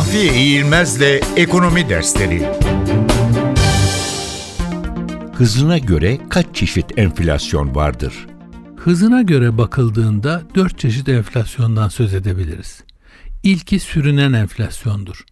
Mahfiye 0.00 0.34
İğilmez'le 0.34 1.20
Ekonomi 1.36 1.88
Dersleri 1.88 2.48
Hızına 5.34 5.78
göre 5.78 6.18
kaç 6.28 6.46
çeşit 6.54 6.98
enflasyon 6.98 7.74
vardır? 7.74 8.26
Hızına 8.76 9.22
göre 9.22 9.58
bakıldığında 9.58 10.42
dört 10.54 10.78
çeşit 10.78 11.08
enflasyondan 11.08 11.88
söz 11.88 12.14
edebiliriz. 12.14 12.84
İlki 13.42 13.80
sürünen 13.80 14.32
enflasyondur. 14.32 15.24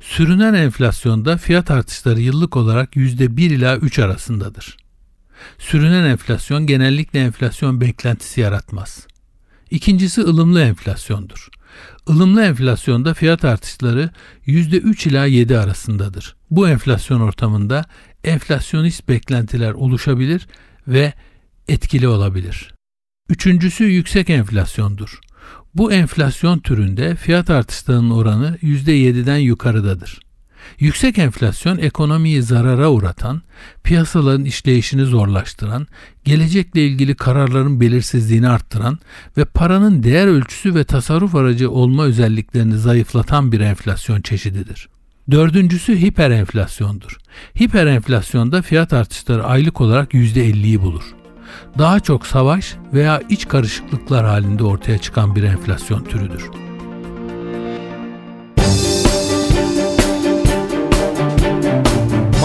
Sürünen 0.00 0.54
enflasyonda 0.54 1.36
fiyat 1.36 1.70
artışları 1.70 2.20
yıllık 2.20 2.56
olarak 2.56 2.96
%1 2.96 3.40
ila 3.40 3.76
3 3.76 3.98
arasındadır. 3.98 4.76
Sürünen 5.58 6.04
enflasyon 6.04 6.66
genellikle 6.66 7.20
enflasyon 7.20 7.80
beklentisi 7.80 8.40
yaratmaz. 8.40 9.06
İkincisi 9.70 10.20
ılımlı 10.20 10.60
enflasyondur. 10.60 11.48
Ilımlı 12.08 12.44
enflasyonda 12.44 13.14
fiyat 13.14 13.44
artışları 13.44 14.10
%3 14.46 15.08
ila 15.08 15.26
7 15.26 15.58
arasındadır. 15.58 16.36
Bu 16.50 16.68
enflasyon 16.68 17.20
ortamında 17.20 17.84
enflasyonist 18.24 19.08
beklentiler 19.08 19.72
oluşabilir 19.72 20.46
ve 20.88 21.12
etkili 21.68 22.08
olabilir. 22.08 22.74
Üçüncüsü 23.28 23.84
yüksek 23.84 24.30
enflasyondur. 24.30 25.18
Bu 25.74 25.92
enflasyon 25.92 26.58
türünde 26.58 27.16
fiyat 27.16 27.50
artışlarının 27.50 28.10
oranı 28.10 28.58
%7'den 28.62 29.38
yukarıdadır. 29.38 30.20
Yüksek 30.78 31.18
enflasyon 31.18 31.78
ekonomiyi 31.78 32.42
zarara 32.42 32.90
uğratan, 32.90 33.42
piyasaların 33.84 34.44
işleyişini 34.44 35.04
zorlaştıran, 35.04 35.86
gelecekle 36.24 36.86
ilgili 36.86 37.14
kararların 37.14 37.80
belirsizliğini 37.80 38.48
arttıran 38.48 38.98
ve 39.36 39.44
paranın 39.44 40.02
değer 40.02 40.26
ölçüsü 40.26 40.74
ve 40.74 40.84
tasarruf 40.84 41.34
aracı 41.34 41.70
olma 41.70 42.04
özelliklerini 42.04 42.78
zayıflatan 42.78 43.52
bir 43.52 43.60
enflasyon 43.60 44.20
çeşididir. 44.20 44.88
Dördüncüsü 45.30 46.00
hiperenflasyondur. 46.00 47.16
Hiperenflasyonda 47.62 48.62
fiyat 48.62 48.92
artışları 48.92 49.44
aylık 49.44 49.80
olarak 49.80 50.14
%50'yi 50.14 50.82
bulur. 50.82 51.14
Daha 51.78 52.00
çok 52.00 52.26
savaş 52.26 52.74
veya 52.92 53.22
iç 53.28 53.48
karışıklıklar 53.48 54.26
halinde 54.26 54.64
ortaya 54.64 54.98
çıkan 54.98 55.36
bir 55.36 55.42
enflasyon 55.42 56.04
türüdür. 56.04 56.67